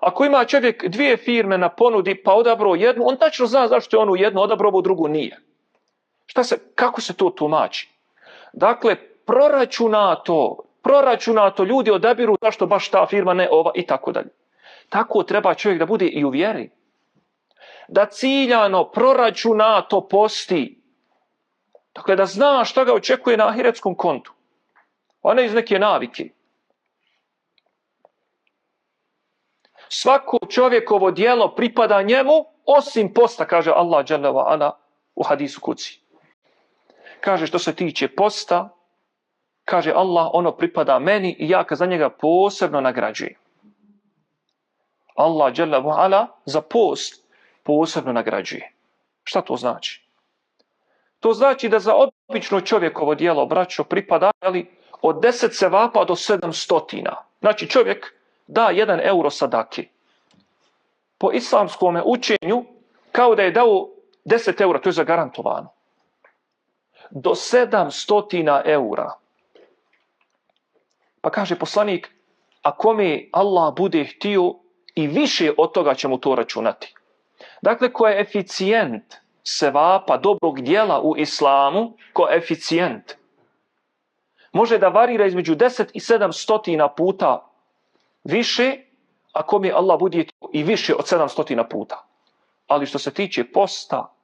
Ako 0.05 0.25
ima 0.25 0.45
čovjek 0.45 0.85
dvije 0.87 1.17
firme 1.17 1.57
na 1.57 1.69
ponudi 1.69 2.15
pa 2.23 2.33
odabro 2.33 2.75
jednu, 2.75 3.03
on 3.07 3.17
tačno 3.17 3.45
zna 3.45 3.67
zašto 3.67 3.97
je 3.97 4.01
onu 4.01 4.15
jednu 4.15 4.41
odabro, 4.41 4.69
ovo 4.69 4.81
drugu 4.81 5.07
nije. 5.07 5.39
Šta 6.25 6.43
se, 6.43 6.57
kako 6.75 7.01
se 7.01 7.13
to 7.13 7.29
tumači? 7.29 7.89
Dakle, 8.53 8.95
proračunato, 9.25 10.57
proračunato 10.83 11.63
ljudi 11.63 11.91
odabiru 11.91 12.35
zašto 12.41 12.65
baš 12.65 12.89
ta 12.89 13.05
firma 13.09 13.33
ne 13.33 13.49
ova 13.51 13.71
i 13.75 13.85
tako 13.85 14.11
dalje. 14.11 14.29
Tako 14.89 15.23
treba 15.23 15.53
čovjek 15.53 15.79
da 15.79 15.85
bude 15.85 16.05
i 16.05 16.23
u 16.23 16.29
vjeri 16.29 16.69
da 17.87 18.05
ciljano 18.05 18.83
proračunato 18.89 20.07
posti. 20.07 20.81
Dakle, 21.95 22.15
da 22.15 22.25
zna 22.25 22.65
šta 22.65 22.83
ga 22.83 22.93
očekuje 22.93 23.37
na 23.37 23.47
ahiretskom 23.47 23.95
kontu. 23.95 24.33
A 25.23 25.33
ne 25.33 25.45
iz 25.45 25.53
neke 25.53 25.79
navike. 25.79 26.29
Svako 29.95 30.37
čovjekovo 30.49 31.11
dijelo 31.11 31.55
pripada 31.55 32.01
njemu, 32.01 32.45
osim 32.65 33.13
posta, 33.13 33.45
kaže 33.45 33.71
Allah 33.71 34.05
dželle 34.05 34.29
ana 34.45 34.71
u 35.15 35.23
hadisu 35.23 35.61
kuci. 35.61 35.99
Kaže 37.21 37.47
što 37.47 37.59
se 37.59 37.75
tiče 37.75 38.07
posta, 38.07 38.69
kaže 39.65 39.91
Allah, 39.95 40.29
ono 40.33 40.51
pripada 40.51 40.99
meni 40.99 41.35
i 41.39 41.49
ja 41.49 41.63
ka 41.63 41.75
za 41.75 41.85
njega 41.85 42.09
posebno 42.09 42.81
nagrađujem. 42.81 43.35
Allah 45.15 45.53
dželle 45.53 45.77
ala 45.77 46.27
za 46.45 46.61
post 46.61 47.23
posebno 47.63 48.13
nagrađuje. 48.13 48.71
Šta 49.23 49.41
to 49.41 49.55
znači? 49.55 50.01
To 51.19 51.33
znači 51.33 51.69
da 51.69 51.79
za 51.79 51.93
obično 52.29 52.61
čovjekovo 52.61 53.15
dijelo, 53.15 53.45
braćo, 53.45 53.83
pripada 53.83 54.31
ali, 54.39 54.71
od 55.01 55.15
10 55.15 55.51
sevapa 55.51 56.05
do 56.05 56.13
700. 56.13 57.15
Znači 57.39 57.69
čovjek 57.69 58.22
da 58.47 58.69
1 58.71 58.99
euro 59.03 59.29
sadake. 59.29 59.87
Po 61.17 61.31
islamskom 61.31 62.01
učenju, 62.05 62.63
kao 63.11 63.35
da 63.35 63.43
je 63.43 63.51
dao 63.51 63.89
10 64.25 64.61
eura, 64.61 64.81
to 64.81 64.89
je 64.89 64.93
zagarantovano. 64.93 65.69
Do 67.11 67.29
700 67.29 68.61
eura. 68.65 69.11
Pa 71.21 71.29
kaže 71.29 71.55
poslanik, 71.59 72.09
ako 72.61 72.93
mi 72.93 73.29
Allah 73.31 73.73
bude 73.75 74.03
htio, 74.03 74.53
i 74.95 75.07
više 75.07 75.51
od 75.57 75.73
toga 75.73 75.93
ćemo 75.93 76.17
to 76.17 76.35
računati. 76.35 76.93
Dakle, 77.61 77.93
koeficijent 77.93 79.15
sevapa 79.43 80.17
dobrog 80.17 80.61
dijela 80.61 81.01
u 81.01 81.17
islamu, 81.17 81.93
koeficijent, 82.13 83.13
može 84.51 84.77
da 84.77 84.87
varira 84.87 85.25
između 85.25 85.55
10 85.55 85.85
i 85.93 85.99
700 85.99 86.89
puta 86.97 87.52
više, 88.23 88.77
ako 89.31 89.59
mi 89.59 89.71
Allah 89.71 89.99
bude 89.99 90.25
i 90.53 90.63
više 90.63 90.95
od 90.95 91.05
700 91.05 91.69
puta. 91.69 92.07
Ali 92.67 92.85
što 92.85 92.99
se 92.99 93.13
tiče 93.13 93.51
posta, 93.51 94.15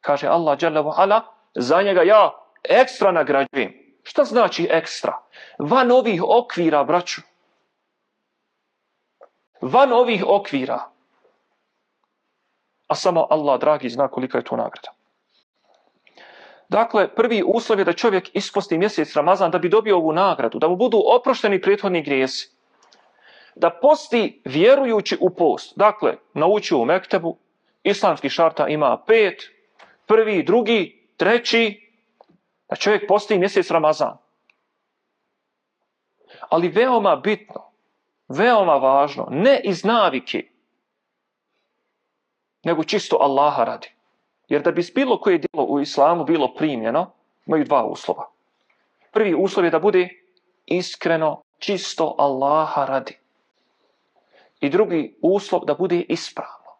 kaže 0.00 0.26
Allah 0.26 0.58
dželle 0.58 0.84
ala, 0.96 1.22
za 1.54 1.82
njega 1.82 2.02
ja 2.02 2.32
ekstra 2.62 3.12
nagrađujem. 3.12 3.72
Šta 4.02 4.24
znači 4.24 4.68
ekstra? 4.70 5.18
Van 5.58 5.90
ovih 5.90 6.22
okvira, 6.28 6.84
braću. 6.84 7.22
Van 9.60 9.92
ovih 9.92 10.24
okvira. 10.26 10.80
A 12.86 12.94
samo 12.94 13.26
Allah, 13.30 13.60
dragi, 13.60 13.88
zna 13.88 14.08
kolika 14.08 14.38
je 14.38 14.44
to 14.44 14.56
nagrada. 14.56 14.92
Dakle, 16.68 17.14
prvi 17.14 17.42
uslov 17.46 17.78
je 17.78 17.84
da 17.84 17.92
čovjek 17.92 18.30
isposti 18.36 18.78
mjesec 18.78 19.16
Ramazan 19.16 19.50
da 19.50 19.58
bi 19.58 19.68
dobio 19.68 19.96
ovu 19.96 20.12
nagradu, 20.12 20.58
da 20.58 20.68
mu 20.68 20.76
budu 20.76 21.02
oprošteni 21.16 21.60
prethodni 21.60 22.02
grijesi. 22.02 22.53
Da 23.56 23.70
posti 23.70 24.42
vjerujući 24.44 25.16
u 25.20 25.30
post. 25.30 25.78
Dakle, 25.78 26.16
naučio 26.34 26.78
u 26.78 26.84
Mektebu, 26.84 27.36
islamski 27.82 28.28
šarta 28.28 28.68
ima 28.68 29.02
pet, 29.06 29.42
prvi, 30.06 30.42
drugi, 30.42 31.08
treći, 31.16 31.90
da 32.68 32.76
čovjek 32.76 33.08
posti 33.08 33.38
mjesec 33.38 33.70
Ramazan. 33.70 34.16
Ali 36.48 36.68
veoma 36.68 37.16
bitno, 37.16 37.70
veoma 38.28 38.74
važno, 38.74 39.26
ne 39.30 39.60
iz 39.64 39.84
navike, 39.84 40.48
nego 42.64 42.84
čisto 42.84 43.16
Allaha 43.20 43.64
radi. 43.64 43.90
Jer 44.48 44.62
da 44.62 44.70
bi 44.70 44.82
bilo 44.94 45.20
koje 45.20 45.38
djelo 45.38 45.66
u 45.66 45.80
islamu 45.80 46.24
bilo 46.24 46.54
primljeno, 46.54 47.10
imaju 47.46 47.64
dva 47.64 47.84
uslova. 47.84 48.30
Prvi 49.12 49.34
uslov 49.34 49.64
je 49.64 49.70
da 49.70 49.78
bude 49.78 50.08
iskreno, 50.66 51.42
čisto 51.58 52.14
Allaha 52.18 52.84
radi. 52.84 53.18
I 54.64 54.68
drugi 54.70 55.18
uslov 55.22 55.64
da 55.64 55.74
bude 55.74 55.98
ispravno. 56.08 56.72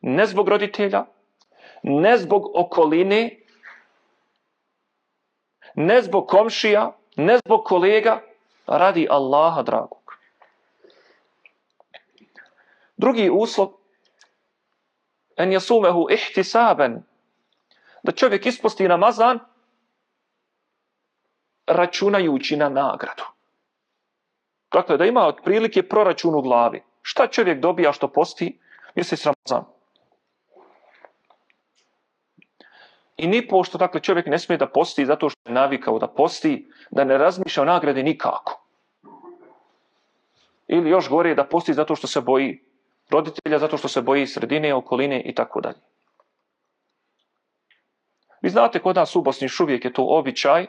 Ne 0.00 0.26
zbog 0.26 0.48
roditelja, 0.48 1.04
ne 1.82 2.16
zbog 2.16 2.46
okoline, 2.54 3.40
ne 5.74 6.02
zbog 6.02 6.28
komšija, 6.28 6.92
ne 7.16 7.38
zbog 7.38 7.64
kolega, 7.64 8.22
radi 8.66 9.06
Allaha 9.10 9.62
dragog. 9.62 10.16
Drugi 12.96 13.30
uslov 13.30 13.74
en 15.36 15.52
jasumehu 15.52 16.08
ihtisaben, 16.10 17.02
da 18.02 18.12
čovjek 18.12 18.46
isposti 18.46 18.88
namazan 18.88 19.38
računajući 21.66 22.56
na 22.56 22.68
nagradu. 22.68 23.35
Dakle, 24.72 24.96
da 24.96 25.04
ima 25.04 25.26
otprilike 25.26 25.82
proračun 25.82 26.34
u 26.34 26.42
glavi. 26.42 26.82
Šta 27.02 27.26
čovjek 27.26 27.60
dobija 27.60 27.92
što 27.92 28.08
posti 28.08 28.58
mjesec 28.94 29.24
Ramazan? 29.24 29.72
I 33.16 33.26
ni 33.26 33.48
pošto 33.48 33.78
dakle, 33.78 34.00
čovjek 34.00 34.26
ne 34.26 34.38
smije 34.38 34.58
da 34.58 34.66
posti 34.66 35.06
zato 35.06 35.28
što 35.28 35.40
je 35.48 35.54
navikao 35.54 35.98
da 35.98 36.08
posti, 36.08 36.70
da 36.90 37.04
ne 37.04 37.18
razmišlja 37.18 37.62
o 37.62 37.66
nagradi 37.66 38.02
nikako. 38.02 38.62
Ili 40.68 40.90
još 40.90 41.08
gore 41.08 41.34
da 41.34 41.44
posti 41.44 41.74
zato 41.74 41.96
što 41.96 42.06
se 42.06 42.20
boji 42.20 42.60
roditelja 43.10 43.58
zato 43.58 43.76
što 43.76 43.88
se 43.88 44.02
boji 44.02 44.26
sredine, 44.26 44.74
okoline 44.74 45.22
i 45.24 45.34
tako 45.34 45.60
dalje. 45.60 45.80
Vi 48.42 48.50
znate 48.50 48.78
kod 48.78 48.96
nas 48.96 49.16
u 49.16 49.22
Bosni 49.22 49.44
još 49.44 49.60
uvijek 49.60 49.84
je 49.84 49.92
to 49.92 50.04
običaj. 50.08 50.66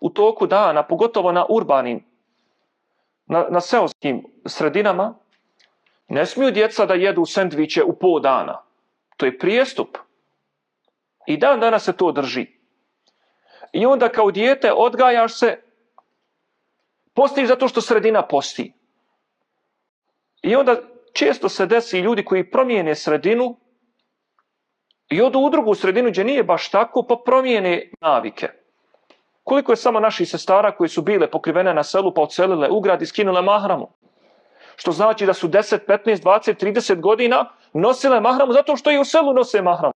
U 0.00 0.10
toku 0.10 0.46
dana, 0.46 0.82
pogotovo 0.82 1.32
na 1.32 1.46
urbanim, 1.48 2.04
na, 3.32 3.46
na 3.50 3.60
seoskim 3.60 4.22
sredinama, 4.46 5.14
ne 6.08 6.26
smiju 6.26 6.50
djeca 6.50 6.86
da 6.86 6.94
jedu 6.94 7.24
sendviče 7.24 7.82
u 7.82 7.96
pol 7.98 8.20
dana. 8.20 8.62
To 9.16 9.26
je 9.26 9.38
prijestup. 9.38 9.98
I 11.26 11.36
dan 11.36 11.60
danas 11.60 11.84
se 11.84 11.92
to 11.92 12.12
drži. 12.12 12.46
I 13.72 13.86
onda 13.86 14.08
kao 14.08 14.30
dijete 14.30 14.72
odgajaš 14.72 15.38
se, 15.38 15.62
postiš 17.14 17.48
zato 17.48 17.68
što 17.68 17.80
sredina 17.80 18.26
posti. 18.26 18.72
I 20.42 20.56
onda 20.56 20.76
često 21.12 21.48
se 21.48 21.66
desi 21.66 21.98
ljudi 21.98 22.24
koji 22.24 22.50
promijene 22.50 22.94
sredinu 22.94 23.56
i 25.08 25.22
odu 25.22 25.38
u 25.38 25.50
drugu 25.50 25.74
sredinu 25.74 26.10
gdje 26.10 26.24
nije 26.24 26.44
baš 26.44 26.70
tako, 26.70 27.06
pa 27.08 27.16
promijene 27.24 27.90
navike. 28.00 28.61
Koliko 29.44 29.72
je 29.72 29.76
samo 29.76 30.00
naših 30.00 30.28
sestara 30.28 30.76
koji 30.76 30.88
su 30.88 31.02
bile 31.02 31.30
pokrivene 31.30 31.74
na 31.74 31.82
selu 31.82 32.14
pa 32.14 32.22
ocelile 32.22 32.70
u 32.70 32.80
grad 32.80 33.02
i 33.02 33.06
skinule 33.06 33.42
mahramu? 33.42 33.88
Što 34.76 34.92
znači 34.92 35.26
da 35.26 35.34
su 35.34 35.48
10, 35.48 35.78
15, 35.88 36.22
20, 36.22 36.64
30 36.64 37.00
godina 37.00 37.48
nosile 37.72 38.20
mahramu 38.20 38.52
zato 38.52 38.76
što 38.76 38.90
i 38.90 38.98
u 38.98 39.04
selu 39.04 39.34
nose 39.34 39.62
mahramu. 39.62 39.92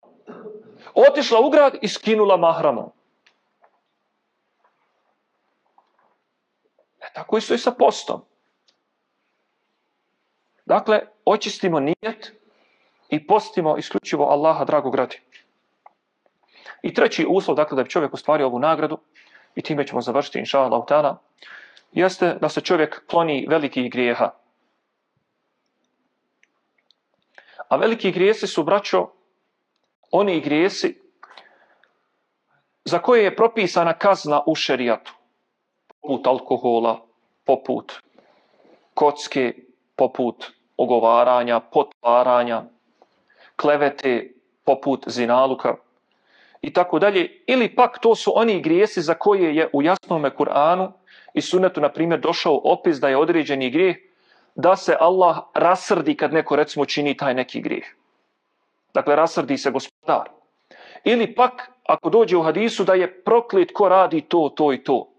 Otišla 0.93 1.39
u 1.39 1.49
grad 1.49 1.77
i 1.81 1.87
skinula 1.87 2.37
mahramu. 2.37 2.91
E 7.01 7.13
tako 7.13 7.37
isto 7.37 7.53
i 7.53 7.57
sa 7.57 7.71
postom. 7.71 8.21
Dakle, 10.65 11.01
očistimo 11.25 11.79
nijet 11.79 12.33
i 13.09 13.27
postimo 13.27 13.77
isključivo 13.77 14.25
Allaha 14.25 14.65
dragog 14.65 14.95
radi. 14.95 15.21
I 16.81 16.93
treći 16.93 17.25
uslov, 17.29 17.57
dakle, 17.57 17.75
da 17.75 17.83
bi 17.83 17.89
čovjek 17.89 18.13
ostvario 18.13 18.47
ovu 18.47 18.59
nagradu, 18.59 18.97
i 19.55 19.61
time 19.61 19.87
ćemo 19.87 20.01
završiti, 20.01 20.39
inša 20.39 20.59
Allah, 20.59 20.83
ta'ala, 20.87 21.15
jeste 21.91 22.37
da 22.41 22.49
se 22.49 22.61
čovjek 22.61 23.05
kloni 23.07 23.45
velikih 23.49 23.91
grijeha. 23.91 24.29
A 27.67 27.75
veliki 27.75 28.11
grijesi 28.11 28.47
su, 28.47 28.63
braćo, 28.63 29.07
oni 30.11 30.41
grijesi 30.41 31.01
za 32.85 32.99
koje 32.99 33.23
je 33.23 33.35
propisana 33.35 33.93
kazna 33.93 34.41
u 34.45 34.55
šerijatu. 34.55 35.13
Poput 36.01 36.27
alkohola, 36.27 37.05
poput 37.45 37.93
kocke, 38.93 39.53
poput 39.95 40.51
ogovaranja, 40.77 41.59
potvaranja, 41.59 42.63
klevete, 43.55 44.33
poput 44.63 45.03
zinaluka 45.07 45.75
i 46.63 46.73
tako 46.73 46.99
dalje. 46.99 47.43
Ili 47.47 47.75
pak 47.75 47.99
to 48.01 48.15
su 48.15 48.31
oni 48.35 48.61
grijesi 48.61 49.01
za 49.01 49.13
koje 49.13 49.55
je 49.55 49.69
u 49.73 49.81
jasnome 49.81 50.31
Kur'anu 50.37 50.91
i 51.33 51.41
sunetu, 51.41 51.81
na 51.81 51.89
primjer, 51.89 52.19
došao 52.19 52.61
opis 52.63 52.99
da 52.99 53.09
je 53.09 53.17
određeni 53.17 53.69
grijeh, 53.69 53.97
da 54.55 54.75
se 54.75 54.95
Allah 54.99 55.37
rasrdi 55.53 56.15
kad 56.15 56.33
neko, 56.33 56.55
recimo, 56.55 56.85
čini 56.85 57.17
taj 57.17 57.33
neki 57.33 57.61
grijeh. 57.61 57.85
Dakle, 58.93 59.15
rasrdi 59.15 59.57
se 59.57 59.71
gospodar. 59.71 60.29
Ili 61.03 61.35
pak, 61.35 61.71
ako 61.83 62.09
dođe 62.09 62.37
u 62.37 62.41
hadisu, 62.41 62.83
da 62.83 62.93
je 62.93 63.23
proklet 63.23 63.71
ko 63.73 63.89
radi 63.89 64.21
to, 64.21 64.49
to 64.55 64.73
i 64.73 64.83
to. 64.83 65.09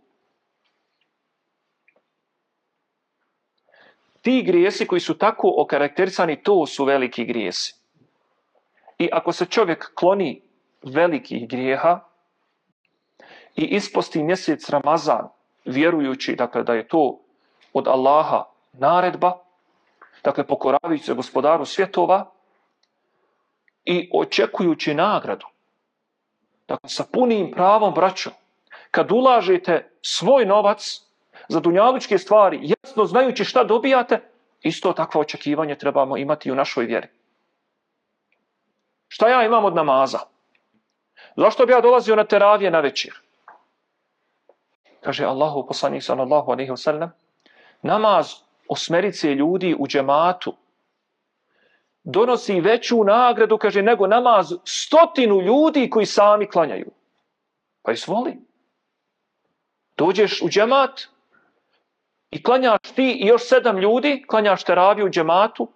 Ti 4.20 4.42
grijesi 4.42 4.86
koji 4.86 5.00
su 5.00 5.18
tako 5.18 5.54
okarakterisani, 5.56 6.42
to 6.42 6.66
su 6.66 6.84
veliki 6.84 7.24
grijesi. 7.24 7.74
I 8.98 9.08
ako 9.12 9.32
se 9.32 9.46
čovjek 9.46 9.94
kloni 9.94 10.43
velikih 10.84 11.48
grijeha, 11.48 12.00
i 13.56 13.62
isposti 13.62 14.22
mjesec 14.22 14.68
Ramazan, 14.68 15.28
vjerujući 15.64 16.36
dakle, 16.36 16.62
da 16.62 16.74
je 16.74 16.88
to 16.88 17.20
od 17.72 17.88
Allaha 17.88 18.44
naredba, 18.72 19.32
dakle 20.24 20.46
pokoravajući 20.46 21.04
se 21.04 21.14
gospodaru 21.14 21.64
svjetova 21.64 22.30
i 23.84 24.10
očekujući 24.12 24.94
nagradu. 24.94 25.46
Dakle, 26.68 26.88
sa 26.88 27.04
punim 27.12 27.50
pravom, 27.50 27.94
braćo, 27.94 28.30
kad 28.90 29.12
ulažete 29.12 29.90
svoj 30.02 30.46
novac 30.46 31.00
za 31.48 31.60
dunjalučke 31.60 32.18
stvari, 32.18 32.60
jasno 32.62 33.04
znajući 33.04 33.44
šta 33.44 33.64
dobijate, 33.64 34.20
isto 34.62 34.92
takvo 34.92 35.20
očekivanje 35.20 35.74
trebamo 35.74 36.16
imati 36.16 36.50
u 36.50 36.54
našoj 36.54 36.84
vjeri. 36.84 37.08
Šta 39.08 39.28
ja 39.28 39.44
imam 39.46 39.64
od 39.64 39.74
namaza? 39.74 40.33
Zašto 41.36 41.66
bi 41.66 41.72
ja 41.72 41.80
dolazio 41.80 42.16
na 42.16 42.24
teravije 42.24 42.70
na 42.70 42.80
večer? 42.80 43.14
Kaže 45.00 45.24
Allahu 45.24 45.66
poslanik 45.66 46.02
sallallahu 46.02 46.52
alaihi 46.52 46.70
wa 46.70 46.76
sallam, 46.76 47.12
namaz 47.82 48.34
osmerice 48.68 49.34
ljudi 49.34 49.76
u 49.78 49.86
džematu 49.86 50.54
donosi 52.04 52.60
veću 52.60 53.04
nagradu, 53.04 53.58
kaže, 53.58 53.82
nego 53.82 54.06
namaz 54.06 54.52
stotinu 54.64 55.40
ljudi 55.40 55.90
koji 55.90 56.06
sami 56.06 56.46
klanjaju. 56.46 56.90
Pa 57.82 57.92
izvoli. 57.92 58.36
Dođeš 59.96 60.42
u 60.42 60.48
džemat 60.48 61.00
i 62.30 62.42
klanjaš 62.42 62.80
ti 62.94 63.18
i 63.20 63.26
još 63.26 63.48
sedam 63.48 63.78
ljudi, 63.78 64.24
klanjaš 64.26 64.64
teraviju 64.64 65.06
u 65.06 65.10
džematu. 65.10 65.68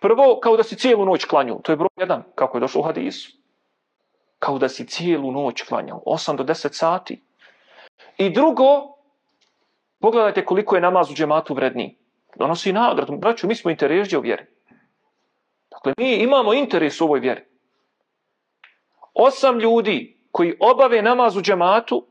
Prvo, 0.00 0.40
kao 0.42 0.56
da 0.56 0.62
si 0.62 0.76
cijelu 0.76 1.04
noć 1.04 1.24
klanju. 1.24 1.60
To 1.62 1.72
je 1.72 1.76
broj 1.76 1.88
jedan, 1.96 2.22
kako 2.34 2.56
je 2.56 2.60
došlo 2.60 2.80
u 2.80 2.84
hadisu. 2.84 3.37
Kao 4.38 4.58
da 4.58 4.68
si 4.68 4.86
cijelu 4.86 5.32
noć 5.32 5.62
klanjao. 5.62 6.02
8 6.06 6.36
do 6.36 6.44
10 6.44 6.68
sati. 6.72 7.22
I 8.18 8.30
drugo, 8.30 8.64
pogledajte 10.00 10.44
koliko 10.44 10.74
je 10.74 10.80
namaz 10.80 11.10
u 11.10 11.14
džematu 11.14 11.54
vredniji. 11.54 11.96
Donosi 12.36 12.72
nagradu. 12.72 13.16
Braću, 13.16 13.46
mi 13.46 13.54
smo 13.54 13.70
interesđe 13.70 14.18
u 14.18 14.20
vjeri. 14.20 14.44
Dakle, 15.70 15.94
mi 15.98 16.14
imamo 16.14 16.54
interes 16.54 17.00
u 17.00 17.04
ovoj 17.04 17.20
vjeri. 17.20 17.44
Osam 19.14 19.58
ljudi 19.58 20.18
koji 20.32 20.56
obave 20.60 21.02
namaz 21.02 21.36
u 21.36 21.42
džematu 21.42 22.06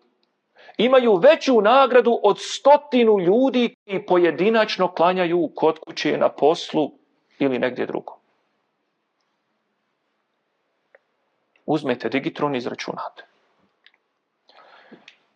imaju 0.77 1.15
veću 1.15 1.61
nagradu 1.61 2.19
od 2.23 2.37
stotinu 2.39 3.19
ljudi 3.19 3.75
koji 3.85 4.05
pojedinačno 4.05 4.91
klanjaju 4.91 5.51
kod 5.55 5.79
kuće 5.79 6.17
na 6.17 6.29
poslu 6.29 6.91
ili 7.39 7.59
negdje 7.59 7.85
drugo. 7.85 8.16
Uzmete 11.67 12.09
digitron 12.09 12.55
i 12.55 12.57
izračunate. 12.57 13.23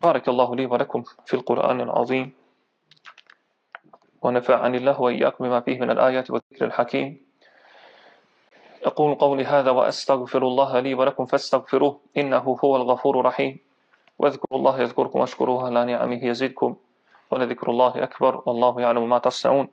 بارك 0.01 0.29
الله 0.29 0.55
لي 0.55 0.65
ولكم 0.65 1.03
في 1.25 1.33
القرآن 1.33 1.81
العظيم 1.81 2.33
ونفعني 4.21 4.77
الله 4.77 5.01
وإياكم 5.01 5.45
بما 5.45 5.59
فيه 5.59 5.79
من 5.79 5.91
الآيات 5.91 6.31
والذكر 6.31 6.65
الحكيم 6.65 7.21
أقول 8.83 9.15
قولي 9.15 9.45
هذا 9.45 9.71
وأستغفر 9.71 10.41
الله 10.47 10.79
لي 10.79 10.93
ولكم 10.93 11.25
فاستغفروه 11.25 11.99
إنه 12.17 12.57
هو 12.63 12.75
الغفور 12.75 13.19
الرحيم 13.19 13.59
واذكروا 14.19 14.59
الله 14.59 14.81
يذكركم 14.81 15.19
واشكروه 15.19 15.65
على 15.65 15.85
نعمه 15.85 16.25
يزدكم 16.25 16.75
ولذكر 17.31 17.71
الله 17.71 18.03
أكبر 18.03 18.43
والله 18.45 18.81
يعلم 18.81 19.09
ما 19.09 19.19
تصنعون 19.19 19.67